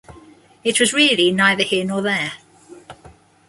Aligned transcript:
It 0.63 0.79
was 0.79 0.93
really 0.93 1.29
neither 1.29 1.61
here 1.61 1.85
nor 1.85 2.01
there. 2.01 2.31